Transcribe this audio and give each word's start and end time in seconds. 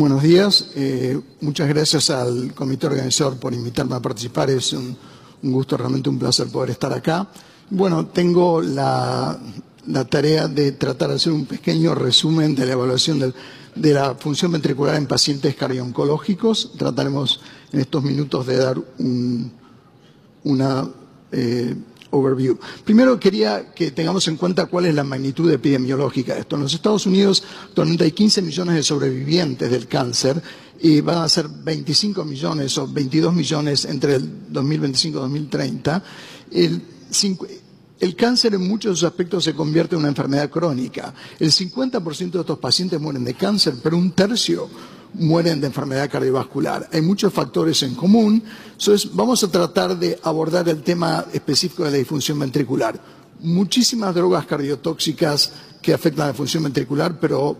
Buenos 0.00 0.22
días. 0.22 0.70
Eh, 0.76 1.20
muchas 1.42 1.68
gracias 1.68 2.08
al 2.08 2.54
comité 2.54 2.86
organizador 2.86 3.36
por 3.36 3.52
invitarme 3.52 3.96
a 3.96 4.00
participar. 4.00 4.48
Es 4.48 4.72
un, 4.72 4.96
gusto, 5.42 5.76
realmente 5.76 6.08
un 6.08 6.18
placer 6.18 6.48
poder 6.48 6.70
estar 6.70 6.90
acá. 6.90 7.28
Bueno, 7.68 8.06
tengo 8.06 8.62
la, 8.62 9.38
tarea 10.08 10.48
de 10.48 10.72
tratar 10.72 11.10
de 11.10 11.16
hacer 11.16 11.34
un 11.34 11.44
pequeño 11.44 11.94
resumen 11.94 12.54
de 12.54 12.64
la 12.64 12.72
evaluación 12.72 13.34
de 13.74 13.92
la 13.92 14.14
función 14.14 14.52
ventricular 14.52 14.96
en 14.96 15.06
pacientes 15.06 15.54
cardio-oncológicos. 15.54 16.72
Trataremos 16.78 17.42
en 17.70 17.80
estos 17.80 18.02
minutos 18.02 18.46
de 18.46 18.56
dar 18.56 18.82
una 20.44 20.88
eh, 21.30 21.76
overview. 22.10 22.58
Primero 22.84 23.18
quería 23.18 23.72
que 23.72 23.90
tengamos 23.90 24.26
en 24.28 24.36
cuenta 24.36 24.66
cuál 24.66 24.86
es 24.86 24.94
la 24.94 25.04
magnitud 25.04 25.50
epidemiológica 25.50 26.34
de 26.34 26.40
esto. 26.40 26.56
En 26.56 26.62
los 26.62 26.74
Estados 26.74 27.06
Unidos 27.06 27.42
actualmente 27.64 28.04
hay 28.04 28.12
15 28.12 28.42
millones 28.42 28.74
de 28.74 28.82
sobrevivientes 28.82 29.70
del 29.70 29.86
cáncer 29.86 30.42
y 30.82 31.00
van 31.00 31.18
a 31.18 31.28
ser 31.28 31.48
25 31.48 32.24
millones 32.24 32.76
o 32.78 32.86
22 32.86 33.34
millones 33.34 33.84
entre 33.84 34.16
el 34.16 34.52
2025 34.52 35.18
y 35.18 35.20
2030. 35.20 36.04
El, 36.52 36.82
el 38.00 38.16
cáncer 38.16 38.54
en 38.54 38.66
muchos 38.66 39.04
aspectos 39.04 39.44
se 39.44 39.54
convierte 39.54 39.94
en 39.94 40.00
una 40.00 40.08
enfermedad 40.08 40.48
crónica. 40.48 41.12
El 41.38 41.52
50% 41.52 42.30
de 42.30 42.40
estos 42.40 42.58
pacientes 42.58 43.00
mueren 43.00 43.24
de 43.24 43.34
cáncer, 43.34 43.74
pero 43.82 43.98
un 43.98 44.12
tercio 44.12 44.68
mueren 45.14 45.60
de 45.60 45.66
enfermedad 45.66 46.10
cardiovascular. 46.10 46.88
Hay 46.92 47.02
muchos 47.02 47.32
factores 47.32 47.82
en 47.82 47.94
común, 47.94 48.42
entonces 48.72 49.10
vamos 49.12 49.42
a 49.44 49.50
tratar 49.50 49.98
de 49.98 50.18
abordar 50.22 50.68
el 50.68 50.82
tema 50.82 51.26
específico 51.32 51.84
de 51.84 51.90
la 51.90 51.96
disfunción 51.96 52.38
ventricular. 52.38 53.00
Muchísimas 53.40 54.14
drogas 54.14 54.46
cardiotóxicas 54.46 55.52
que 55.80 55.94
afectan 55.94 56.24
a 56.24 56.28
la 56.28 56.34
función 56.34 56.64
ventricular, 56.64 57.18
pero 57.18 57.56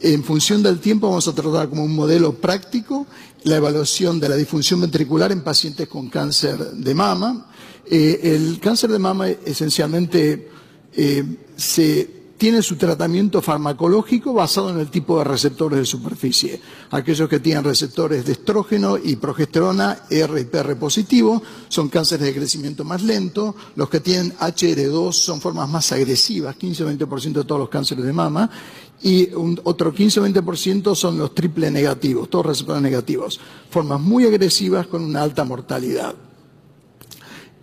en 0.00 0.22
función 0.22 0.62
del 0.62 0.80
tiempo 0.80 1.08
vamos 1.08 1.28
a 1.28 1.34
tratar 1.34 1.68
como 1.68 1.84
un 1.84 1.94
modelo 1.94 2.34
práctico 2.34 3.06
la 3.44 3.56
evaluación 3.56 4.18
de 4.20 4.28
la 4.28 4.36
disfunción 4.36 4.80
ventricular 4.80 5.30
en 5.32 5.42
pacientes 5.42 5.88
con 5.88 6.08
cáncer 6.08 6.58
de 6.58 6.94
mama. 6.94 7.46
Eh, 7.86 8.20
el 8.22 8.58
cáncer 8.60 8.90
de 8.90 8.98
mama 8.98 9.28
esencialmente 9.28 10.48
eh, 10.94 11.24
se 11.56 12.23
tiene 12.44 12.60
su 12.60 12.76
tratamiento 12.76 13.40
farmacológico 13.40 14.34
basado 14.34 14.68
en 14.68 14.78
el 14.78 14.90
tipo 14.90 15.16
de 15.16 15.24
receptores 15.24 15.78
de 15.78 15.86
superficie. 15.86 16.60
Aquellos 16.90 17.26
que 17.26 17.40
tienen 17.40 17.64
receptores 17.64 18.26
de 18.26 18.32
estrógeno 18.32 18.98
y 19.02 19.16
progesterona 19.16 20.00
R 20.10 20.38
y 20.38 20.44
PR 20.44 20.76
positivo 20.76 21.42
son 21.68 21.88
cánceres 21.88 22.26
de 22.26 22.34
crecimiento 22.34 22.84
más 22.84 23.02
lento. 23.02 23.56
Los 23.76 23.88
que 23.88 24.00
tienen 24.00 24.36
HR2 24.36 25.12
son 25.12 25.40
formas 25.40 25.70
más 25.70 25.90
agresivas, 25.92 26.56
15 26.56 26.84
o 26.84 26.90
20% 26.90 27.32
de 27.32 27.44
todos 27.44 27.60
los 27.60 27.70
cánceres 27.70 28.04
de 28.04 28.12
mama. 28.12 28.50
Y 29.02 29.30
otro 29.64 29.94
15 29.94 30.20
o 30.20 30.28
20% 30.28 30.94
son 30.94 31.16
los 31.16 31.34
triple 31.34 31.70
negativos, 31.70 32.28
todos 32.28 32.44
receptores 32.44 32.82
negativos. 32.82 33.40
Formas 33.70 34.02
muy 34.02 34.26
agresivas 34.26 34.86
con 34.86 35.02
una 35.02 35.22
alta 35.22 35.44
mortalidad. 35.44 36.14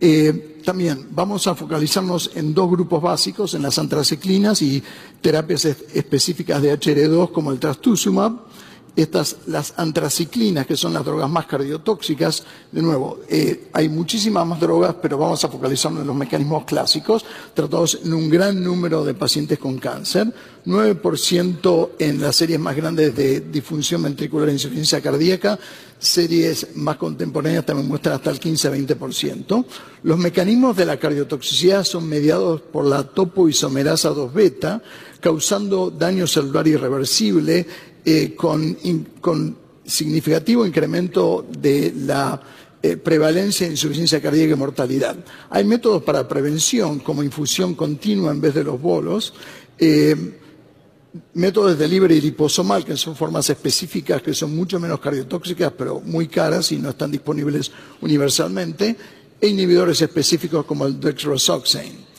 Eh, 0.03 0.57
también 0.65 1.09
vamos 1.11 1.45
a 1.45 1.53
focalizarnos 1.53 2.31
en 2.33 2.55
dos 2.55 2.71
grupos 2.71 3.03
básicos, 3.03 3.53
en 3.53 3.61
las 3.61 3.77
antraciclinas 3.77 4.61
y 4.63 4.81
terapias 5.21 5.65
específicas 5.65 6.59
de 6.59 6.73
HR2 6.73 7.31
como 7.31 7.51
el 7.51 7.59
trastuzumab. 7.59 8.50
Estas, 8.93 9.37
las 9.47 9.73
antraciclinas, 9.77 10.67
que 10.67 10.75
son 10.75 10.93
las 10.93 11.05
drogas 11.05 11.29
más 11.29 11.45
cardiotóxicas, 11.45 12.43
de 12.71 12.81
nuevo, 12.81 13.21
eh, 13.29 13.69
hay 13.71 13.87
muchísimas 13.87 14.45
más 14.45 14.59
drogas, 14.59 14.95
pero 15.01 15.17
vamos 15.17 15.43
a 15.45 15.47
focalizarnos 15.47 16.01
en 16.01 16.07
los 16.07 16.15
mecanismos 16.15 16.65
clásicos, 16.65 17.23
tratados 17.53 17.99
en 18.03 18.13
un 18.13 18.29
gran 18.29 18.61
número 18.61 19.05
de 19.05 19.13
pacientes 19.13 19.59
con 19.59 19.77
cáncer, 19.77 20.33
9% 20.65 21.89
en 21.99 22.21
las 22.21 22.35
series 22.35 22.59
más 22.59 22.75
grandes 22.75 23.15
de 23.15 23.39
disfunción 23.39 24.03
ventricular 24.03 24.49
e 24.49 24.53
insuficiencia 24.53 25.01
cardíaca, 25.01 25.57
series 25.97 26.75
más 26.75 26.97
contemporáneas 26.97 27.65
también 27.65 27.87
muestran 27.87 28.15
hasta 28.15 28.31
el 28.31 28.39
15-20%. 28.39 29.65
Los 30.03 30.17
mecanismos 30.17 30.75
de 30.75 30.85
la 30.85 30.97
cardiotoxicidad 30.97 31.83
son 31.83 32.09
mediados 32.09 32.61
por 32.61 32.85
la 32.85 33.03
topoisomerasa 33.03 34.09
2 34.09 34.33
beta, 34.33 34.81
causando 35.19 35.91
daño 35.91 36.25
celular 36.25 36.67
irreversible 36.67 37.67
eh, 38.03 38.35
con, 38.35 38.77
significativo 39.85 40.65
incremento 40.65 41.45
de 41.59 41.93
la 41.95 42.41
eh, 42.81 42.97
prevalencia 42.97 43.67
de 43.67 43.73
insuficiencia 43.73 44.21
cardíaca 44.21 44.53
y 44.53 44.57
mortalidad. 44.57 45.17
Hay 45.49 45.65
métodos 45.65 46.01
para 46.03 46.27
prevención, 46.27 46.99
como 46.99 47.23
infusión 47.23 47.75
continua 47.75 48.31
en 48.31 48.41
vez 48.41 48.55
de 48.55 48.63
los 48.63 48.81
bolos, 48.81 49.33
eh, 49.77 50.15
métodos 51.33 51.77
de 51.77 51.83
delivery 51.83 52.21
liposomal, 52.21 52.85
que 52.85 52.97
son 52.97 53.15
formas 53.15 53.49
específicas 53.49 54.21
que 54.21 54.33
son 54.33 54.55
mucho 54.55 54.79
menos 54.79 54.99
cardiotóxicas, 54.99 55.73
pero 55.77 55.99
muy 55.99 56.27
caras 56.27 56.71
y 56.71 56.77
no 56.77 56.89
están 56.91 57.11
disponibles 57.11 57.71
universalmente, 58.01 58.95
e 59.39 59.47
inhibidores 59.47 60.01
específicos 60.01 60.65
como 60.65 60.85
el 60.85 60.99
dextrosoxane. 60.99 62.11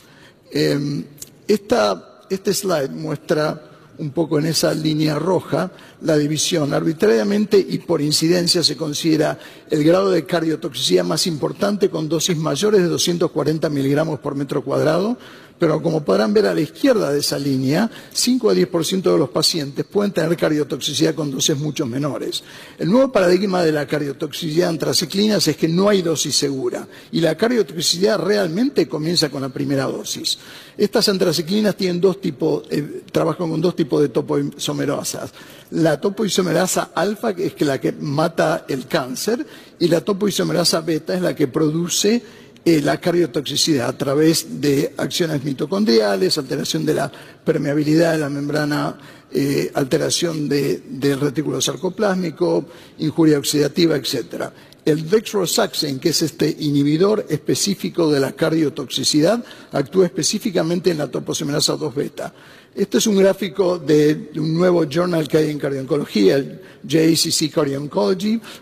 este 2.29 2.53
slide 2.53 2.91
muestra 2.91 3.72
un 4.03 4.11
poco 4.11 4.37
en 4.37 4.45
esa 4.45 4.73
línea 4.73 5.17
roja 5.17 5.71
la 6.01 6.17
división. 6.17 6.73
Arbitrariamente 6.73 7.57
y 7.57 7.79
por 7.79 8.01
incidencia 8.01 8.61
se 8.61 8.75
considera 8.75 9.39
el 9.69 9.83
grado 9.83 10.11
de 10.11 10.25
cardiotoxicidad 10.25 11.05
más 11.05 11.25
importante 11.25 11.89
con 11.89 12.09
dosis 12.09 12.37
mayores 12.37 12.81
de 12.81 12.87
240 12.87 13.69
miligramos 13.69 14.19
por 14.19 14.35
metro 14.35 14.63
cuadrado, 14.63 15.17
pero 15.63 15.81
como 15.81 16.03
podrán 16.03 16.33
ver 16.33 16.45
a 16.47 16.53
la 16.53 16.59
izquierda 16.59 17.09
de 17.09 17.21
esa 17.21 17.39
línea, 17.39 17.89
5 18.11 18.49
a 18.49 18.53
10% 18.53 19.01
de 19.01 19.17
los 19.17 19.29
pacientes 19.29 19.85
pueden 19.85 20.11
tener 20.11 20.35
cardiotoxicidad 20.35 21.15
con 21.15 21.31
dosis 21.31 21.57
mucho 21.57 21.85
menores. 21.85 22.43
El 22.77 22.91
nuevo 22.91 23.13
paradigma 23.13 23.63
de 23.63 23.71
la 23.71 23.87
cardiotoxicidad 23.87 24.71
en 24.71 24.77
traciclinas 24.77 25.47
es 25.47 25.55
que 25.55 25.69
no 25.69 25.87
hay 25.87 26.01
dosis 26.01 26.35
segura 26.35 26.85
y 27.13 27.21
la 27.21 27.37
cardiotoxicidad 27.37 28.19
realmente 28.19 28.89
comienza 28.89 29.29
con 29.29 29.41
la 29.41 29.47
primera 29.47 29.85
dosis. 29.85 30.37
Estas 30.77 31.07
antraciclinas 31.07 31.77
tienen 31.77 32.01
dos 32.01 32.19
tipos, 32.19 32.65
eh, 32.69 33.03
trabajan 33.09 33.49
con 33.49 33.61
dos 33.61 33.73
tipos 33.73 34.01
de 34.01 34.09
topoisomerasas. 34.09 35.31
La 35.71 36.01
topoisomerasa 36.01 36.91
alfa, 36.93 37.33
que 37.33 37.45
es 37.45 37.61
la 37.61 37.79
que 37.79 37.93
mata 37.93 38.65
el 38.67 38.85
cáncer, 38.87 39.47
y 39.79 39.87
la 39.87 40.01
topoisomerasa 40.01 40.81
beta 40.81 41.15
es 41.15 41.21
la 41.21 41.33
que 41.33 41.47
produce 41.47 42.21
eh, 42.65 42.81
la 42.81 42.97
cardiotoxicidad 42.99 43.89
a 43.89 43.97
través 43.97 44.61
de 44.61 44.93
acciones 44.97 45.43
mitocondriales, 45.43 46.37
alteración 46.37 46.85
de 46.85 46.93
la 46.93 47.11
permeabilidad 47.43 48.13
de 48.13 48.19
la 48.19 48.29
membrana, 48.29 48.97
eh, 49.31 49.71
alteración 49.73 50.47
del 50.47 51.19
retículo 51.19 51.59
sarcoplásmico, 51.59 52.65
injuria 52.99 53.39
oxidativa, 53.39 53.95
etc. 53.95 54.45
El 54.85 55.09
dextrosaxen, 55.09 55.99
que 55.99 56.09
es 56.09 56.21
este 56.21 56.55
inhibidor 56.59 57.25
específico 57.29 58.11
de 58.11 58.19
la 58.19 58.33
cardiotoxicidad, 58.33 59.43
actúa 59.71 60.05
específicamente 60.05 60.91
en 60.91 60.99
la 60.99 61.09
topoisomerasa 61.09 61.75
2 61.75 61.95
beta. 61.95 62.33
Este 62.75 62.97
es 62.97 63.05
un 63.05 63.17
gráfico 63.17 63.77
de 63.77 64.31
un 64.35 64.53
nuevo 64.53 64.85
journal 64.85 65.27
que 65.27 65.37
hay 65.37 65.51
en 65.51 65.59
cardiooncología, 65.59 66.37
el 66.37 66.59
JACC 66.87 67.51
Cardio 67.53 67.87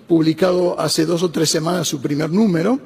publicado 0.05 0.77
hace 0.77 1.05
dos 1.05 1.23
o 1.23 1.31
tres 1.31 1.49
semanas 1.49 1.87
su 1.87 2.01
primer 2.01 2.29
número, 2.29 2.79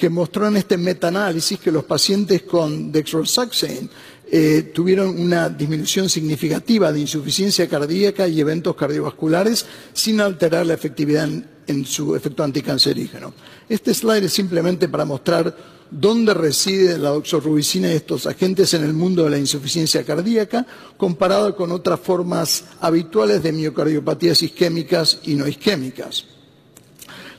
que 0.00 0.08
mostró 0.08 0.48
en 0.48 0.56
este 0.56 0.78
metaanálisis 0.78 1.60
que 1.60 1.70
los 1.70 1.84
pacientes 1.84 2.42
con 2.42 2.90
dextrosaxane 2.90 3.90
eh, 4.32 4.72
tuvieron 4.74 5.20
una 5.20 5.50
disminución 5.50 6.08
significativa 6.08 6.90
de 6.90 7.00
insuficiencia 7.00 7.68
cardíaca 7.68 8.26
y 8.26 8.40
eventos 8.40 8.74
cardiovasculares 8.74 9.66
sin 9.92 10.22
alterar 10.22 10.64
la 10.64 10.72
efectividad 10.72 11.28
en, 11.66 11.84
su 11.84 12.16
efecto 12.16 12.42
anticancerígeno. 12.42 13.34
Este 13.68 13.92
slide 13.92 14.24
es 14.24 14.32
simplemente 14.32 14.88
para 14.88 15.04
mostrar 15.04 15.54
dónde 15.90 16.32
reside 16.32 16.96
la 16.96 17.10
doxorubicina 17.10 17.92
y 17.92 17.96
estos 17.96 18.26
agentes 18.26 18.72
en 18.72 18.84
el 18.84 18.94
mundo 18.94 19.24
de 19.24 19.30
la 19.30 19.38
insuficiencia 19.38 20.02
cardíaca 20.02 20.66
comparado 20.96 21.54
con 21.54 21.72
otras 21.72 22.00
formas 22.00 22.64
habituales 22.80 23.42
de 23.42 23.52
miocardiopatías 23.52 24.42
isquémicas 24.42 25.18
y 25.24 25.34
no 25.34 25.46
isquémicas. 25.46 26.39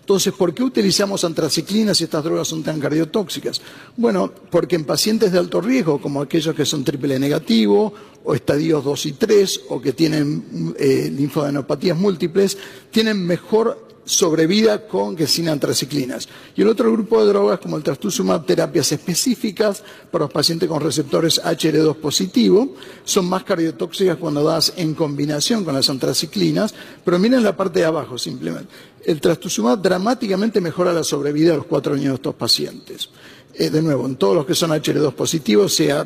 Entonces, 0.01 0.33
¿por 0.33 0.53
qué 0.53 0.63
utilizamos 0.63 1.24
antraciclinas 1.24 1.98
si 1.98 2.03
estas 2.03 2.24
drogas 2.24 2.48
son 2.48 2.63
tan 2.63 2.80
cardiotóxicas? 2.80 3.62
Bueno, 3.95 4.31
porque 4.50 4.75
en 4.75 4.83
pacientes 4.83 5.31
de 5.31 5.39
alto 5.39 5.62
riesgo, 5.62 6.01
como 6.01 6.21
aquellos 6.21 6.53
que 6.56 6.65
son 6.65 6.83
triple 6.83 7.18
negativo, 7.18 7.94
o 8.24 8.33
estadios 8.33 8.83
2 8.83 9.06
y 9.06 9.12
3, 9.13 9.62
o 9.69 9.81
que 9.81 9.94
tienen 9.94 10.74
eh, 10.77 11.09
linfadenopatías 11.15 11.98
múltiples, 11.98 12.57
tienen 12.89 13.25
mejor 13.25 13.91
sobrevida 14.12 14.88
con 14.88 15.16
que 15.16 15.25
sin 15.25 15.48
antraciclinas. 15.48 16.28
Y 16.56 16.62
el 16.62 16.68
otro 16.68 16.92
grupo 16.92 17.22
de 17.22 17.28
drogas, 17.30 17.60
como 17.60 17.78
el 17.78 17.84
trastuzumab, 17.84 18.46
terapias 18.46 18.92
específicas 18.92 19.84
para 20.12 20.25
los 20.25 20.31
pacientes 20.34 20.68
con 20.68 20.81
receptores 20.81 21.42
HR2 21.42 21.96
positivo, 21.96 22.75
son 23.06 23.30
más 23.30 23.44
cardiotóxicas 23.44 24.18
cuando 24.18 24.44
das 24.44 24.74
en 24.75 24.94
combinación 24.96 25.63
con 25.63 25.75
las 25.75 25.90
antraciclinas, 25.90 26.74
pero 27.06 27.18
miren 27.19 27.42
la 27.42 27.56
parte 27.56 27.80
de 27.80 27.86
abajo 27.86 28.18
simplemente. 28.18 28.68
El 29.06 29.22
trastuzumab 29.22 29.81
dramáticamente 29.81 30.60
mejora 30.60 30.92
la 30.92 31.06
sobrevida 31.06 31.52
de 31.52 31.58
los 31.58 31.66
cuatro 31.66 31.94
años 31.94 32.10
de 32.10 32.16
estos 32.16 32.36
pacientes. 32.36 33.10
Eh, 33.54 33.69
de 33.69 33.81
nuevo, 33.81 34.06
en 34.06 34.18
todos 34.18 34.36
los 34.36 34.46
que 34.46 34.56
son 34.56 34.72
HR2 34.72 35.13
positivos, 35.13 35.74
sea 35.74 36.06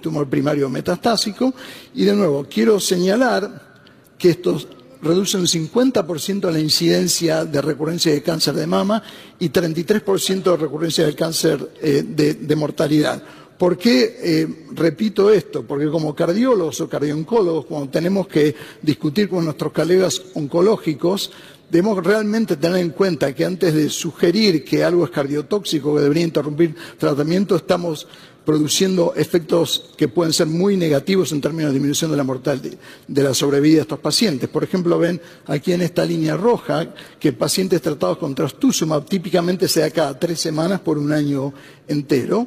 tumor 0.00 0.28
primario 0.28 0.66
o 0.66 0.70
metastásico. 0.70 1.54
Y 1.94 2.04
de 2.04 2.14
nuevo, 2.14 2.46
quiero 2.50 2.80
señalar 2.80 3.76
que 4.18 4.30
estos 4.30 4.68
reduce 5.02 5.36
un 5.36 5.46
50% 5.46 6.50
la 6.50 6.60
incidencia 6.60 7.44
de 7.44 7.62
recurrencia 7.62 8.12
de 8.12 8.22
cáncer 8.22 8.54
de 8.54 8.66
mama 8.66 9.02
y 9.38 9.50
33% 9.50 10.42
de 10.42 10.56
recurrencia 10.56 11.04
del 11.04 11.14
cáncer 11.14 11.72
eh, 11.80 12.02
de, 12.06 12.56
mortalidad. 12.56 13.22
¿Por 13.58 13.78
qué 13.78 14.18
eh, 14.22 14.66
repito 14.72 15.30
esto? 15.30 15.62
Porque 15.62 15.88
como 15.88 16.14
cardiólogos 16.14 16.80
o 16.82 16.88
cardioncólogos, 16.88 17.66
cuando 17.66 17.88
tenemos 17.88 18.28
que 18.28 18.54
discutir 18.82 19.28
con 19.28 19.44
nuestros 19.44 19.72
colegas 19.72 20.22
oncológicos, 20.34 21.32
debemos 21.70 22.04
realmente 22.04 22.56
tener 22.56 22.78
en 22.78 22.90
cuenta 22.90 23.34
que 23.34 23.44
antes 23.44 23.74
de 23.74 23.88
sugerir 23.88 24.64
que 24.64 24.84
algo 24.84 25.04
es 25.04 25.10
cardiotóxico, 25.10 25.94
que 25.94 26.02
debería 26.02 26.24
interrumpir 26.24 26.74
tratamiento, 26.98 27.56
estamos 27.56 28.06
produciendo 28.46 29.12
efectos 29.16 29.90
que 29.96 30.06
pueden 30.06 30.32
ser 30.32 30.46
muy 30.46 30.76
negativos 30.76 31.32
en 31.32 31.40
términos 31.40 31.72
de 31.72 31.74
disminución 31.74 32.12
de 32.12 32.16
la 32.16 32.22
mortalidad, 32.22 32.78
de 33.08 33.22
la 33.22 33.34
sobrevida 33.34 33.74
de 33.74 33.80
estos 33.82 33.98
pacientes. 33.98 34.48
Por 34.48 34.62
ejemplo, 34.62 34.98
ven 35.00 35.20
aquí 35.46 35.72
en 35.72 35.82
esta 35.82 36.04
línea 36.04 36.36
roja 36.36 36.94
que 37.18 37.32
pacientes 37.32 37.82
tratados 37.82 38.18
con 38.18 38.36
trastuzumab 38.36 39.04
típicamente 39.04 39.66
se 39.66 39.80
da 39.80 39.90
cada 39.90 40.16
tres 40.16 40.40
semanas 40.40 40.78
por 40.80 40.96
un 40.96 41.12
año 41.12 41.52
entero. 41.88 42.46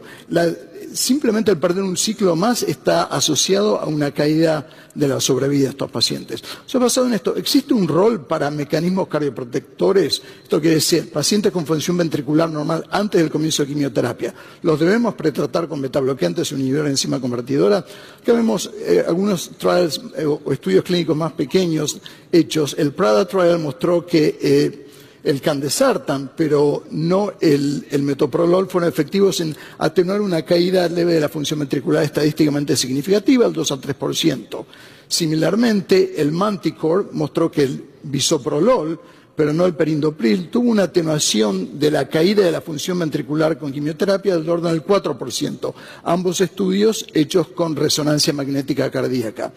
Simplemente 0.94 1.52
el 1.52 1.58
perder 1.58 1.84
un 1.84 1.98
ciclo 1.98 2.36
más 2.36 2.64
está 2.64 3.04
asociado 3.04 3.80
a 3.80 3.86
una 3.86 4.12
caída 4.12 4.68
de 4.96 5.08
la 5.08 5.20
sobrevida 5.20 5.64
de 5.64 5.70
estos 5.70 5.92
pacientes. 5.92 6.44
sea, 6.66 6.80
basado 6.80 7.08
en 7.08 7.14
esto, 7.14 7.36
¿existe 7.36 7.74
un 7.74 7.88
rol 7.88 8.26
para 8.26 8.50
mecanismos 8.52 9.08
cardioprotectores? 9.08 10.22
Esto 10.44 10.60
quiere 10.60 10.76
decir, 10.76 11.12
pacientes 11.12 11.52
con 11.52 11.66
función 11.66 11.98
ventricular 11.98 12.50
normal 12.50 12.86
antes 12.92 13.22
del 13.22 13.30
comienzo 13.32 13.64
de 13.64 13.70
quimioterapia, 13.70 14.34
¿los 14.62 14.80
debemos 14.80 15.14
pretratar 15.16 15.68
con 15.68 15.82
betabloqueantes 15.82 16.52
o 16.52 16.56
inhibidores 16.56 16.86
de 16.86 16.92
enzima 16.92 17.22
convertidora? 17.22 17.78
Acá 17.78 18.34
vemos 18.34 18.70
eh, 18.76 19.04
algunos 19.08 19.52
trials 19.58 20.02
eh, 20.18 20.26
o 20.26 20.52
estudios 20.52 20.84
clínicos 20.84 21.16
más 21.16 21.34
pequeños 21.34 22.02
hechos. 22.32 22.76
El 22.78 22.94
Prada 22.94 23.26
trial 23.26 23.60
mostró 23.60 24.06
que 24.06 24.38
eh, 24.42 24.89
el 25.24 25.42
candesartan, 25.42 26.32
pero 26.36 26.84
no 26.92 27.34
el, 27.42 27.86
metoprolol, 28.02 28.68
fueron 28.70 28.90
efectivos 28.90 29.42
en 29.42 29.56
atenuar 29.78 30.22
una 30.22 30.44
caída 30.44 30.88
leve 30.88 31.14
de 31.14 31.20
la 31.20 31.30
función 31.30 31.60
ventricular 31.60 32.04
estadísticamente 32.04 32.76
significativa, 32.76 33.46
el 33.46 33.54
2 33.54 33.72
al 33.72 33.82
3%. 33.82 34.66
Similarmente, 35.08 36.22
el 36.22 36.32
Manticore 36.32 37.08
mostró 37.12 37.52
que 37.52 37.64
el 37.64 37.84
bisoprolol, 38.04 39.00
pero 39.36 39.54
no 39.54 39.66
el 39.66 39.74
perindopril, 39.74 40.50
tuvo 40.50 40.70
una 40.70 40.84
atenuación 40.84 41.80
de 41.80 41.92
la 41.92 42.08
caída 42.10 42.44
de 42.44 42.52
la 42.52 42.62
función 42.62 43.00
ventricular 43.00 43.58
con 43.58 43.72
quimioterapia 43.72 44.38
del 44.38 44.50
orden 44.50 44.72
del 44.72 44.86
4%. 44.86 45.74
Ambos 46.04 46.42
estudios 46.42 47.06
hechos 47.14 47.48
con 47.48 47.76
resonancia 47.76 48.34
magnética 48.34 48.92
cardíaca. 48.92 49.54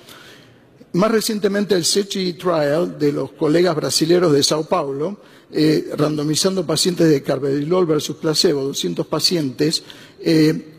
Más 0.95 1.11
recientemente 1.11 1.75
el 1.75 1.87
SECHI 1.87 2.35
Trial 2.35 2.99
de 2.99 3.13
los 3.13 3.33
colegas 3.33 3.75
brasileños 3.75 4.31
de 4.33 4.43
Sao 4.43 4.65
Paulo, 4.65 5.17
eh, 5.51 5.91
randomizando 5.97 6.67
pacientes 6.67 7.09
de 7.09 7.23
carvedilol 7.23 7.87
versus 7.87 8.17
placebo, 8.17 8.63
200 8.63 9.07
pacientes, 9.07 9.83
eh, 10.21 10.73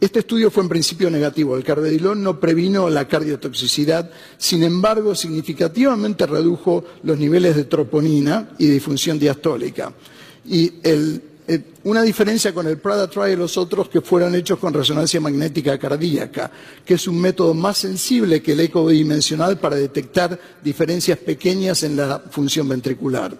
este 0.00 0.18
estudio 0.18 0.50
fue 0.50 0.64
en 0.64 0.68
principio 0.68 1.08
negativo. 1.10 1.56
El 1.56 1.62
carvedilol 1.62 2.20
no 2.20 2.40
previno 2.40 2.90
la 2.90 3.06
cardiotoxicidad, 3.06 4.10
sin 4.36 4.64
embargo, 4.64 5.14
significativamente 5.14 6.26
redujo 6.26 6.84
los 7.04 7.16
niveles 7.16 7.54
de 7.54 7.62
troponina 7.62 8.50
y 8.58 8.66
disfunción 8.66 9.16
diastólica. 9.20 9.92
Y 10.44 10.72
el 10.82 11.22
eh, 11.46 11.60
una 11.84 12.02
diferencia 12.02 12.54
con 12.54 12.68
el 12.68 12.78
Prada 12.78 13.08
Trial 13.08 13.32
y 13.32 13.36
los 13.36 13.56
otros 13.56 13.88
que 13.88 14.00
fueron 14.00 14.34
hechos 14.34 14.58
con 14.58 14.72
resonancia 14.72 15.20
magnética 15.20 15.76
cardíaca, 15.78 16.50
que 16.84 16.94
es 16.94 17.08
un 17.08 17.20
método 17.20 17.52
más 17.52 17.78
sensible 17.78 18.40
que 18.40 18.52
el 18.52 18.60
eco 18.60 18.86
bidimensional 18.86 19.58
para 19.58 19.76
detectar 19.76 20.38
diferencias 20.62 21.18
pequeñas 21.18 21.82
en 21.82 21.96
la 21.96 22.20
función 22.30 22.68
ventricular. 22.68 23.36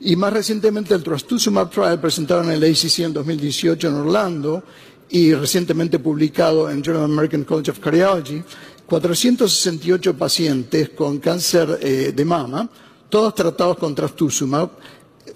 Y 0.00 0.16
más 0.16 0.32
recientemente 0.32 0.94
el 0.94 1.02
Trastuzumab 1.02 1.70
Trial 1.70 2.00
presentado 2.00 2.42
en 2.42 2.50
el 2.50 2.64
ACC 2.64 3.00
en 3.00 3.12
2018 3.12 3.88
en 3.88 3.94
Orlando 3.94 4.62
y 5.10 5.32
recientemente 5.34 5.98
publicado 5.98 6.68
en 6.70 6.82
Journal 6.82 7.04
American 7.04 7.44
College 7.44 7.70
of 7.70 7.78
Cardiology, 7.78 8.42
468 8.86 10.16
pacientes 10.16 10.90
con 10.90 11.18
cáncer 11.18 11.78
eh, 11.82 12.12
de 12.14 12.24
mama, 12.24 12.68
todos 13.08 13.34
tratados 13.34 13.78
con 13.78 13.94
trastuzumab, 13.94 14.70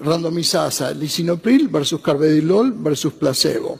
randomizadas 0.00 0.80
a 0.80 0.92
lisinopril 0.92 1.68
versus 1.68 2.00
carvedilol 2.00 2.72
versus 2.72 3.12
placebo. 3.12 3.78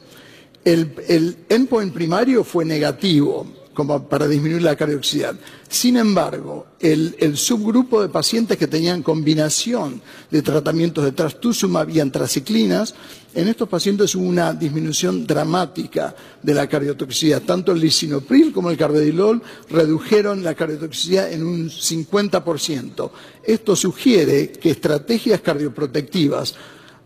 El, 0.64 0.94
el 1.08 1.36
endpoint 1.48 1.92
primario 1.92 2.44
fue 2.44 2.64
negativo, 2.64 3.46
como 3.74 4.08
para 4.08 4.28
disminuir 4.28 4.62
la 4.62 4.76
cardioxidad. 4.76 5.34
Sin 5.68 5.96
embargo, 5.96 6.66
el, 6.80 7.36
subgrupo 7.36 8.02
de 8.02 8.08
pacientes 8.08 8.58
que 8.58 8.66
tenían 8.66 9.02
combinación 9.02 10.02
de 10.30 10.42
tratamientos 10.42 11.04
de 11.04 11.12
trastuzumab 11.12 11.88
y 11.90 12.00
antraciclinas, 12.00 12.94
en 13.34 13.48
estos 13.48 13.68
pacientes 13.68 14.14
hubo 14.14 14.26
una 14.26 14.52
disminución 14.52 15.26
dramática 15.26 16.14
de 16.42 16.54
la 16.54 16.68
cardiotoxicidad. 16.68 17.42
Tanto 17.42 17.72
el 17.72 17.80
lisinopril 17.80 18.52
como 18.52 18.70
el 18.70 18.76
carvedilol 18.76 19.42
redujeron 19.70 20.44
la 20.44 20.54
cardiotoxicidad 20.54 21.32
en 21.32 21.46
un 21.46 21.70
50%. 21.70 23.10
Esto 23.44 23.74
sugiere 23.74 24.52
que 24.52 24.70
estrategias 24.70 25.40
cardioprotectivas 25.40 26.54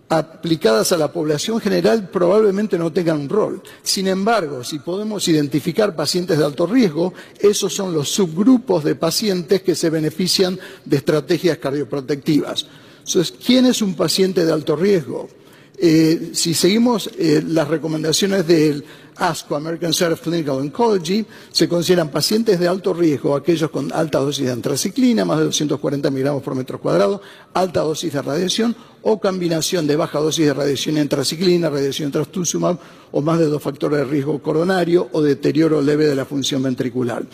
aplicadas 0.08 0.92
a 0.92 0.96
la 0.96 1.12
población 1.12 1.60
general 1.60 2.08
probablemente 2.10 2.78
no 2.78 2.92
tengan 2.92 3.20
un 3.20 3.28
rol. 3.28 3.62
Sin 3.82 4.06
embargo, 4.06 4.62
si 4.62 4.78
podemos 4.78 5.26
identificar 5.28 5.96
pacientes 5.96 6.38
de 6.38 6.44
alto 6.44 6.66
riesgo, 6.66 7.12
esos 7.38 7.74
son 7.74 7.92
los 7.92 8.08
subgrupos 8.10 8.84
de 8.84 8.94
pacientes 8.94 9.62
que 9.62 9.74
se 9.74 9.90
benefician 9.90 10.58
de 10.84 10.96
estrategias 10.98 11.58
cardioprotectivas. 11.58 12.66
Entonces, 12.98 13.34
¿quién 13.44 13.66
es 13.66 13.82
un 13.82 13.94
paciente 13.94 14.44
de 14.44 14.52
alto 14.52 14.76
riesgo? 14.76 15.28
Eh, 15.78 16.30
si 16.32 16.54
seguimos 16.54 17.10
eh, 17.18 17.42
las 17.46 17.68
recomendaciones 17.68 18.46
del 18.46 18.84
ASCO, 19.16 19.56
American 19.56 19.92
Center 19.92 20.14
of 20.14 20.20
Clinical 20.20 20.56
Oncology, 20.56 21.24
se 21.50 21.68
consideran 21.68 22.10
pacientes 22.10 22.58
de 22.60 22.68
alto 22.68 22.92
riesgo 22.92 23.34
aquellos 23.34 23.70
con 23.70 23.92
alta 23.92 24.18
dosis 24.18 24.46
de 24.46 24.52
antraciclina, 24.52 25.24
más 25.24 25.38
de 25.38 25.44
240 25.44 26.10
miligramos 26.10 26.42
por 26.42 26.54
metro 26.54 26.80
cuadrado, 26.80 27.22
alta 27.54 27.80
dosis 27.80 28.12
de 28.12 28.22
radiación 28.22 28.76
o 29.02 29.20
combinación 29.20 29.86
de 29.86 29.96
baja 29.96 30.18
dosis 30.18 30.46
de 30.46 30.54
radiación 30.54 30.98
antraciclina, 30.98 31.70
radiación 31.70 32.10
trastuzumab 32.10 32.78
o 33.12 33.20
más 33.22 33.38
de 33.38 33.46
dos 33.46 33.62
factores 33.62 33.98
de 33.98 34.04
riesgo 34.04 34.42
coronario 34.42 35.08
o 35.12 35.22
deterioro 35.22 35.80
leve 35.80 36.06
de 36.06 36.14
la 36.14 36.24
función 36.24 36.62
ventricular. 36.62 37.24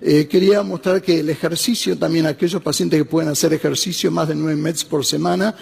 Eh, 0.00 0.26
quería 0.28 0.62
mostrar 0.62 1.00
que 1.00 1.20
el 1.20 1.30
ejercicio, 1.30 1.96
también 1.96 2.26
aquellos 2.26 2.60
pacientes 2.60 2.98
que 2.98 3.04
pueden 3.04 3.30
hacer 3.30 3.52
ejercicio 3.52 4.10
más 4.10 4.28
de 4.28 4.34
9 4.34 4.56
METs 4.56 4.84
por 4.84 5.06
semana, 5.06 5.54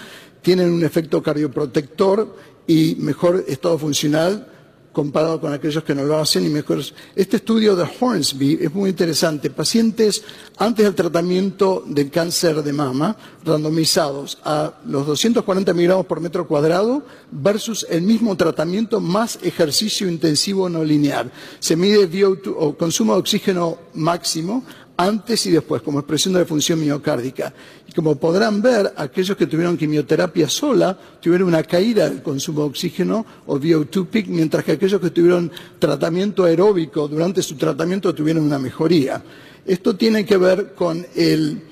tienen 0.42 0.70
un 0.70 0.82
efecto 0.84 1.22
cardioprotector 1.22 2.34
y 2.66 2.96
mejor 2.98 3.44
estado 3.46 3.78
funcional 3.78 4.49
comparado 4.92 5.40
con 5.40 5.52
aquellos 5.52 5.84
que 5.84 5.94
no 5.94 6.04
lo 6.04 6.18
hacen 6.18 6.44
y 6.44 6.48
mejor. 6.48 6.80
Este 7.14 7.36
estudio 7.36 7.76
de 7.76 7.88
Hornsby 8.00 8.58
es 8.60 8.74
muy 8.74 8.90
interesante. 8.90 9.50
Pacientes 9.50 10.22
antes 10.56 10.84
del 10.84 10.94
tratamiento 10.94 11.84
del 11.86 12.10
cáncer 12.10 12.62
de 12.62 12.72
mama, 12.72 13.16
randomizados 13.44 14.38
a 14.44 14.74
los 14.86 15.06
240 15.06 15.72
miligramos 15.72 16.06
por 16.06 16.20
metro 16.20 16.46
cuadrado 16.46 17.02
versus 17.30 17.86
el 17.88 18.02
mismo 18.02 18.36
tratamiento 18.36 19.00
más 19.00 19.38
ejercicio 19.42 20.08
intensivo 20.08 20.68
no 20.68 20.84
lineal. 20.84 21.30
Se 21.58 21.76
mide 21.76 22.10
VO2 22.10 22.54
o 22.56 22.76
consumo 22.76 23.14
de 23.14 23.20
oxígeno 23.20 23.78
máximo 23.94 24.64
antes 25.00 25.46
y 25.46 25.50
después, 25.50 25.80
como 25.80 26.00
expresión 26.00 26.34
de 26.34 26.40
la 26.40 26.46
función 26.46 26.78
miocárdica. 26.78 27.54
Y 27.88 27.92
como 27.92 28.16
podrán 28.16 28.60
ver, 28.60 28.92
aquellos 28.96 29.34
que 29.34 29.46
tuvieron 29.46 29.78
quimioterapia 29.78 30.46
sola 30.46 30.96
tuvieron 31.20 31.48
una 31.48 31.62
caída 31.62 32.08
del 32.08 32.22
consumo 32.22 32.60
de 32.60 32.66
oxígeno 32.66 33.24
o 33.46 33.58
VO2 33.58 34.06
peak, 34.08 34.26
mientras 34.28 34.62
que 34.62 34.72
aquellos 34.72 35.00
que 35.00 35.08
tuvieron 35.08 35.50
tratamiento 35.78 36.44
aeróbico 36.44 37.08
durante 37.08 37.42
su 37.42 37.56
tratamiento 37.56 38.14
tuvieron 38.14 38.44
una 38.44 38.58
mejoría. 38.58 39.22
Esto 39.64 39.96
tiene 39.96 40.26
que 40.26 40.36
ver 40.36 40.74
con 40.74 41.06
el 41.16 41.62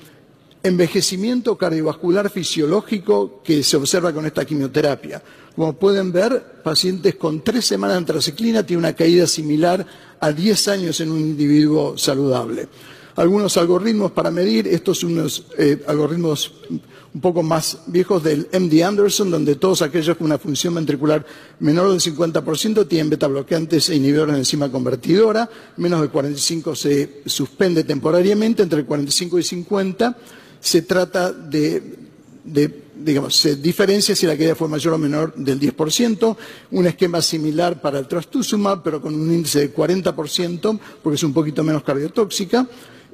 envejecimiento 0.63 1.55
cardiovascular 1.55 2.31
fisiológico 2.31 3.41
que 3.43 3.61
se 3.61 3.77
observa 3.77 4.11
con 4.11 4.25
esta 4.25 4.43
quimioterapia. 4.43 5.21
Como 5.55 5.73
pueden 5.73 6.11
ver, 6.11 6.61
pacientes 6.63 7.13
con 7.15 7.43
tres 7.43 7.65
semanas 7.65 7.93
de 7.93 7.99
antraciclina 7.99 8.65
tienen 8.65 8.85
una 8.85 8.95
caída 8.95 9.27
similar 9.27 9.85
a 10.19 10.31
10 10.31 10.67
años 10.69 10.99
en 10.99 11.11
un 11.11 11.19
individuo 11.19 11.95
saludable 11.95 12.67
algunos 13.19 13.57
algoritmos 13.57 14.13
para 14.13 14.31
medir, 14.31 14.65
estos 14.65 14.99
son 14.99 15.11
unos 15.11 15.43
eh, 15.57 15.83
algoritmos 15.87 16.53
un 17.13 17.19
poco 17.19 17.43
más 17.43 17.79
viejos 17.87 18.23
del 18.23 18.47
MD 18.53 18.81
Anderson, 18.81 19.29
donde 19.29 19.55
todos 19.55 19.81
aquellos 19.81 20.15
con 20.15 20.27
una 20.27 20.37
función 20.37 20.73
ventricular 20.75 21.25
menor 21.59 21.89
del 21.91 21.99
50% 21.99 22.87
tienen 22.87 23.09
beta 23.09 23.27
bloqueantes 23.27 23.89
e 23.89 23.95
inhibidores 23.97 24.35
de 24.35 24.39
enzima 24.39 24.71
convertidora, 24.71 25.49
menos 25.75 25.99
de 26.01 26.07
45 26.07 26.75
se 26.75 27.21
suspende 27.25 27.83
temporariamente, 27.83 28.63
entre 28.63 28.85
45 28.85 29.37
y 29.37 29.43
50 29.43 30.17
se 30.61 30.83
trata 30.83 31.33
de, 31.33 31.83
digamos, 32.95 33.35
se 33.35 33.57
diferencia 33.57 34.15
si 34.15 34.27
la 34.27 34.37
caída 34.37 34.55
fue 34.55 34.69
mayor 34.69 34.93
o 34.93 34.97
menor 34.97 35.35
del 35.35 35.59
10%, 35.59 36.37
un 36.71 36.87
esquema 36.87 37.21
similar 37.21 37.81
para 37.81 37.99
el 37.99 38.07
trastuzumab, 38.07 38.81
pero 38.81 39.01
con 39.01 39.13
un 39.13 39.29
índice 39.33 39.59
de 39.59 39.75
40%, 39.75 40.79
porque 41.03 41.15
es 41.15 41.23
un 41.23 41.33
poquito 41.33 41.65
menos 41.65 41.83
cardiotóxica. 41.83 42.65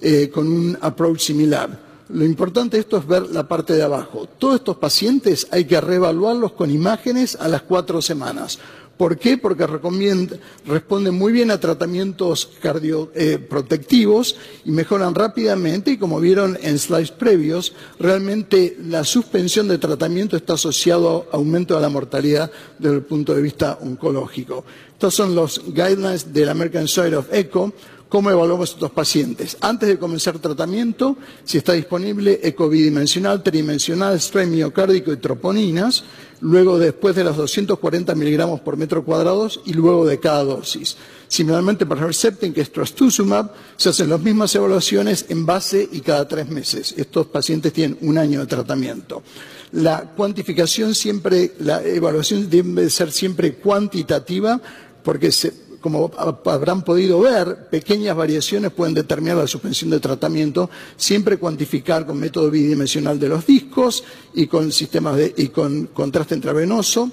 Eh, 0.02 0.30
con 0.30 0.48
un 0.48 0.78
approach 0.82 1.22
similar. 1.22 1.70
Lo 2.10 2.26
importante 2.26 2.76
de 2.76 2.82
esto 2.82 2.98
es 2.98 3.08
ver 3.08 3.30
la 3.32 3.48
parte 3.48 3.74
de 3.74 3.82
abajo. 3.82 4.28
Todos 4.38 4.56
estos 4.56 4.78
pacientes 4.78 5.48
hay 5.52 5.66
que 5.66 5.80
reevaluarlos 5.80 6.52
con 6.52 6.70
imágenes 6.70 7.36
a 7.36 7.48
las 7.48 7.62
cuatro 7.62 8.02
semanas. 8.02 8.60
¿Por 8.98 9.18
qué? 9.18 9.38
Porque 9.38 9.68
responden 9.68 11.16
muy 11.16 11.34
bien 11.34 11.52
a 11.52 11.60
tratamientos 11.60 12.50
cardioprotectivos 12.62 14.34
eh, 14.34 14.62
y 14.66 14.72
mejoran 14.72 15.16
rápidamente 15.16 15.92
y 15.92 15.98
como 15.98 16.20
vieron 16.22 16.58
en 16.62 16.80
slides 16.80 17.12
previos, 17.12 17.74
realmente 18.00 18.78
la 18.86 19.04
suspensión 19.04 19.68
de 19.68 19.80
tratamiento 19.80 20.38
está 20.38 20.54
asociado 20.54 21.28
a 21.32 21.36
aumento 21.36 21.76
de 21.76 21.82
la 21.82 21.90
mortalidad 21.90 22.52
desde 22.80 22.96
el 22.96 23.04
punto 23.04 23.34
de 23.34 23.42
vista 23.42 23.80
oncológico. 23.82 24.64
Estos 24.94 25.14
son 25.14 25.36
los 25.36 25.62
guidelines 25.66 26.32
del 26.34 26.48
American 26.48 26.88
Society 26.88 27.16
of 27.16 27.34
Echo 27.34 27.74
¿Cómo 28.08 28.30
evaluamos 28.30 28.70
estos 28.70 28.92
pacientes? 28.92 29.58
Antes 29.62 29.90
de 29.90 29.98
comenzar 29.98 30.38
tratamiento, 30.38 31.18
si 31.44 31.58
está 31.58 31.74
disponible 31.74 32.40
eco 32.44 32.70
bidimensional, 32.70 33.42
tridimensional, 33.42 34.20
strain 34.22 34.52
miocárdico 34.52 35.12
y 35.12 35.18
troponinas, 35.18 36.04
luego 36.42 36.78
después 36.78 37.16
de 37.16 37.24
los 37.24 37.36
240 37.36 38.14
miligramos 38.14 38.60
por 38.62 38.78
metro 38.78 39.04
cuadrado 39.04 39.50
y 39.66 39.74
luego 39.74 40.06
de 40.06 40.20
cada 40.20 40.44
dosis. 40.44 40.98
Similarmente 41.28 41.88
para 41.88 42.06
Herceptin, 42.06 42.54
que 42.54 42.62
es 42.62 42.72
trastuzumab, 42.72 43.52
se 43.76 43.90
hacen 43.90 44.12
las 44.12 44.22
mismas 44.22 44.54
evaluaciones 44.54 45.26
en 45.30 45.44
base 45.44 45.90
y 45.92 46.02
cada 46.02 46.28
tres 46.28 46.48
meses. 46.48 46.94
Estos 46.98 47.26
pacientes 47.26 47.74
tienen 47.74 47.98
un 48.02 48.20
año 48.20 48.40
de 48.40 48.46
tratamiento. 48.46 49.24
La 49.72 50.12
cuantificación 50.16 50.94
siempre, 50.94 51.56
la 51.60 51.84
evaluación 51.84 52.48
debe 52.52 52.88
ser 52.92 53.12
siempre 53.12 53.56
cuantitativa 53.56 54.62
porque 55.04 55.32
se, 55.32 55.65
como 55.86 56.10
habrán 56.46 56.82
podido 56.82 57.20
ver, 57.20 57.68
pequeñas 57.70 58.18
variaciones 58.18 58.72
pueden 58.72 58.96
determinar 58.96 59.38
la 59.38 59.46
suspensión 59.46 59.92
de 59.92 60.00
tratamiento, 60.00 60.68
siempre 60.98 61.38
cuantificar 61.38 62.08
con 62.08 62.20
método 62.20 62.50
bidimensional 62.50 63.20
de 63.20 63.30
los 63.30 63.46
discos 63.46 64.04
y 64.34 64.48
con 64.48 64.72
sistemas 64.72 65.16
de, 65.16 65.32
y 65.38 65.50
con 65.50 65.86
contraste 65.94 66.34
intravenoso. 66.34 67.12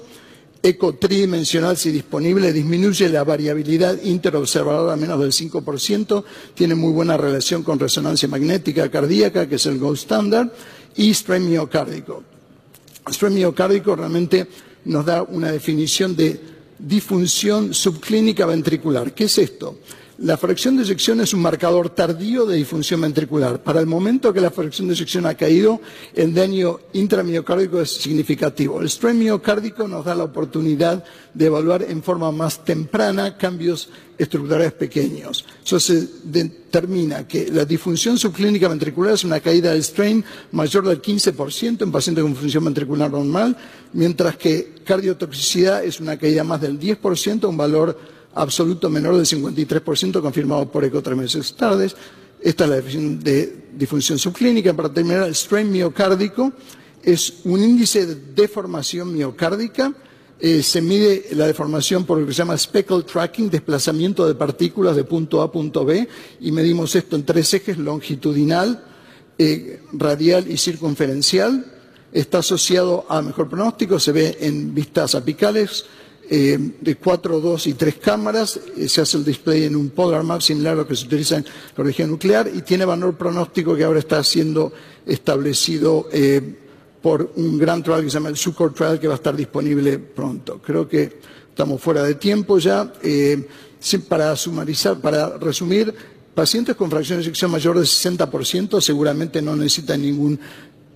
Eco 0.63 0.95
tridimensional, 0.95 1.77
si 1.77 1.91
disponible, 1.91 2.51
disminuye 2.51 3.09
la 3.09 3.23
variabilidad 3.23 4.01
interobservadora 4.01 4.93
a 4.93 4.97
menos 4.97 5.19
del 5.19 5.33
5%, 5.33 6.23
tiene 6.55 6.73
muy 6.73 6.93
buena 6.93 7.15
relación 7.15 7.61
con 7.61 7.77
resonancia 7.77 8.27
magnética 8.27 8.89
cardíaca, 8.89 9.47
que 9.47 9.57
es 9.57 9.65
el 9.67 9.77
gold 9.77 9.99
standard, 9.99 10.49
y 10.95 11.13
strain 11.13 11.47
miocárdico. 11.47 12.23
Strain 13.07 13.35
miocárdico 13.35 13.95
realmente 13.95 14.47
nos 14.85 15.05
da 15.05 15.21
una 15.21 15.51
definición 15.51 16.15
de 16.15 16.52
disfunción 16.79 17.73
subclínica 17.73 18.45
ventricular. 18.45 19.13
¿Qué 19.13 19.25
es 19.25 19.37
esto? 19.37 19.77
La 20.19 20.37
fracción 20.37 20.77
de 20.77 20.83
eyección 20.83 21.21
es 21.21 21.33
un 21.33 21.41
marcador 21.41 21.89
tardío 21.89 22.45
de 22.45 22.57
disfunción 22.57 23.01
ventricular. 23.01 23.63
Para 23.63 23.79
el 23.79 23.87
momento 23.87 24.31
que 24.31 24.41
la 24.41 24.51
fracción 24.51 24.87
de 24.87 24.93
eyección 24.93 25.25
ha 25.25 25.33
caído, 25.33 25.81
el 26.13 26.35
daño 26.35 26.81
intramiocárdico 26.93 27.81
es 27.81 27.93
significativo. 27.95 28.79
El 28.79 28.91
strain 28.91 29.17
miocárdico 29.17 29.87
nos 29.87 30.05
da 30.05 30.13
la 30.13 30.25
oportunidad 30.25 31.03
de 31.33 31.47
evaluar 31.47 31.81
en 31.81 32.03
forma 32.03 32.31
más 32.31 32.63
temprana 32.63 33.37
cambios 33.37 33.89
estructurales 34.15 34.73
pequeños. 34.73 35.45
Eso 35.65 35.79
se 35.79 36.07
determina 36.23 37.27
que 37.27 37.51
la 37.51 37.65
disfunción 37.65 38.19
subclínica 38.19 38.67
ventricular 38.67 39.15
es 39.15 39.23
una 39.23 39.39
caída 39.39 39.71
del 39.71 39.83
strain 39.83 40.23
mayor 40.51 40.87
del 40.87 41.01
15% 41.01 41.81
en 41.81 41.91
pacientes 41.91 42.23
con 42.23 42.35
función 42.35 42.65
ventricular 42.65 43.09
normal, 43.09 43.57
mientras 43.93 44.37
que 44.37 44.75
cardiotoxicidad 44.85 45.83
es 45.83 45.99
una 45.99 46.19
caída 46.19 46.43
más 46.43 46.61
del 46.61 46.79
10%, 46.79 47.49
un 47.49 47.57
valor 47.57 48.13
absoluto 48.35 48.89
menor 48.89 49.15
del 49.15 49.25
53% 49.25 50.21
confirmado 50.21 50.71
por 50.71 50.83
ECO 50.83 51.01
tres 51.01 51.17
meses 51.17 51.55
tardes. 51.55 51.95
Esta 52.41 52.65
es 52.65 52.69
la 52.69 52.75
definición 52.77 53.19
de 53.19 53.65
disfunción 53.73 54.19
subclínica. 54.19 54.73
Para 54.73 54.93
terminar, 54.93 55.27
el 55.27 55.35
strain 55.35 55.71
miocárdico 55.71 56.51
es 57.01 57.41
un 57.45 57.61
índice 57.61 58.05
de 58.05 58.15
deformación 58.15 59.13
miocárdica. 59.13 59.93
Eh, 60.39 60.61
se 60.61 60.81
mide 60.81 61.27
la 61.31 61.47
deformación 61.47 62.05
por 62.05 62.17
lo 62.17 62.27
que 62.27 62.33
se 62.33 62.39
llama 62.39 62.57
speckle 62.57 63.03
tracking, 63.03 63.49
desplazamiento 63.49 64.27
de 64.27 64.35
partículas 64.35 64.95
de 64.95 65.05
punto 65.05 65.41
A 65.41 65.45
a 65.45 65.51
punto 65.51 65.85
B, 65.85 66.07
y 66.41 66.51
medimos 66.51 66.95
esto 66.95 67.15
en 67.15 67.23
tres 67.23 67.53
ejes, 67.53 67.77
longitudinal, 67.77 68.83
eh, 69.37 69.81
radial 69.93 70.49
y 70.51 70.57
circunferencial. 70.57 71.65
Está 72.11 72.39
asociado 72.39 73.05
a 73.07 73.21
mejor 73.21 73.47
pronóstico, 73.47 73.99
se 73.99 74.11
ve 74.11 74.37
en 74.41 74.73
vistas 74.73 75.15
apicales, 75.15 75.85
eh, 76.29 76.57
de 76.79 76.95
cuatro, 76.95 77.39
dos 77.39 77.67
y 77.67 77.73
tres 77.73 77.95
cámaras. 77.95 78.59
Eh, 78.77 78.87
se 78.87 79.01
hace 79.01 79.17
el 79.17 79.25
display 79.25 79.63
en 79.63 79.75
un 79.75 79.89
Polar 79.89 80.23
Map 80.23 80.41
similar 80.41 80.73
a 80.73 80.77
lo 80.77 80.87
que 80.87 80.95
se 80.95 81.05
utiliza 81.05 81.37
en 81.37 81.45
la 81.75 81.83
región 81.83 82.09
nuclear 82.09 82.49
y 82.53 82.61
tiene 82.61 82.85
valor 82.85 83.15
pronóstico 83.17 83.75
que 83.75 83.83
ahora 83.83 83.99
está 83.99 84.23
siendo 84.23 84.71
establecido 85.05 86.07
eh, 86.11 86.41
por 87.01 87.33
un 87.35 87.57
gran 87.57 87.83
trial 87.83 88.03
que 88.03 88.09
se 88.09 88.13
llama 88.13 88.29
el 88.29 88.37
Sucor 88.37 88.73
Trial 88.73 88.99
que 88.99 89.07
va 89.07 89.15
a 89.15 89.17
estar 89.17 89.35
disponible 89.35 89.99
pronto. 89.99 90.61
Creo 90.61 90.87
que 90.87 91.19
estamos 91.49 91.81
fuera 91.81 92.03
de 92.03 92.15
tiempo 92.15 92.57
ya. 92.57 92.91
para 94.07 94.35
sumarizar, 94.37 95.01
para 95.01 95.37
resumir, 95.37 95.93
pacientes 96.33 96.75
con 96.75 96.89
fracción 96.89 97.19
de 97.19 97.25
eyección 97.25 97.51
mayor 97.51 97.75
del 97.77 97.85
60% 97.85 98.81
seguramente 98.81 99.41
no 99.41 99.55
necesitan 99.55 100.01
ningún 100.01 100.39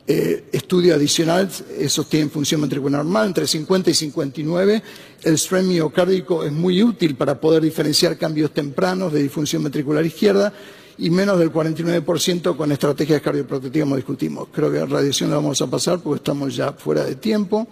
eh, 0.09 0.45
estudio 0.53 0.95
adicional, 0.95 1.49
esos 1.77 2.07
tienen 2.07 2.29
función 2.31 2.61
ventricular 2.61 3.03
normal, 3.03 3.27
entre 3.27 3.45
50 3.45 3.89
y 3.89 3.93
59. 3.93 4.83
El 5.23 5.37
strain 5.37 5.67
miocárdico 5.67 6.45
es 6.45 6.51
muy 6.51 6.81
útil 6.81 7.15
para 7.15 7.39
poder 7.41 7.61
diferenciar 7.61 8.17
cambios 8.17 8.53
tempranos 8.53 9.11
de 9.11 9.21
disfunción 9.21 9.63
ventricular 9.63 10.05
izquierda 10.05 10.53
y 10.97 11.09
menos 11.09 11.37
del 11.37 11.51
49% 11.51 12.55
con 12.55 12.71
estrategias 12.71 13.21
cardioprotectivas 13.21 13.85
como 13.85 13.95
discutimos. 13.97 14.47
Creo 14.51 14.71
que 14.71 14.79
la 14.79 14.85
radiación 14.85 15.29
la 15.29 15.35
vamos 15.35 15.61
a 15.61 15.67
pasar 15.67 15.99
porque 15.99 16.17
estamos 16.17 16.55
ya 16.55 16.71
fuera 16.71 17.03
de 17.03 17.15
tiempo. 17.15 17.67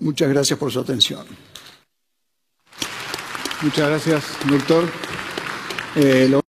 Muchas 0.00 0.28
gracias 0.28 0.58
por 0.58 0.72
su 0.72 0.80
atención. 0.80 1.24
Muchas 3.62 3.88
gracias, 3.88 4.24
doctor. 4.48 4.84
Eh, 5.96 6.28